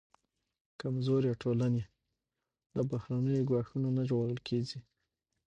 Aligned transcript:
کمزورې 0.79 1.31
ټولنې 1.41 1.83
له 2.75 2.81
بهرنیو 2.89 3.47
ګواښونو 3.49 3.89
نه 3.97 4.03
ژغورل 4.09 4.39
کېږي. 4.47 4.79